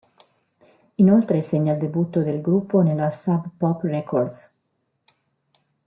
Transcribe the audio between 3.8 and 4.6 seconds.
Records.